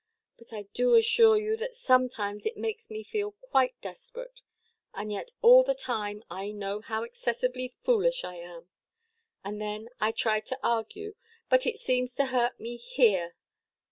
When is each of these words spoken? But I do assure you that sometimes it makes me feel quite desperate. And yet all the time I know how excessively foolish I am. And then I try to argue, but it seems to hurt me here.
But 0.35 0.51
I 0.51 0.63
do 0.73 0.95
assure 0.95 1.37
you 1.37 1.55
that 1.57 1.75
sometimes 1.75 2.43
it 2.43 2.57
makes 2.57 2.89
me 2.89 3.03
feel 3.03 3.33
quite 3.33 3.79
desperate. 3.81 4.41
And 4.95 5.11
yet 5.11 5.33
all 5.43 5.61
the 5.61 5.75
time 5.75 6.23
I 6.27 6.49
know 6.49 6.79
how 6.81 7.03
excessively 7.03 7.75
foolish 7.83 8.23
I 8.23 8.37
am. 8.37 8.67
And 9.43 9.61
then 9.61 9.89
I 9.99 10.11
try 10.11 10.39
to 10.39 10.59
argue, 10.63 11.13
but 11.51 11.67
it 11.67 11.77
seems 11.77 12.15
to 12.15 12.25
hurt 12.33 12.59
me 12.59 12.77
here. 12.77 13.35